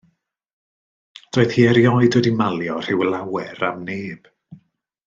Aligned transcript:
Doedd 1.37 1.53
hi 1.57 1.67
erioed 1.73 2.19
wedi 2.19 2.35
malio 2.41 2.81
rhyw 2.89 3.07
lawer 3.13 3.65
am 3.71 3.89
neb. 3.93 4.37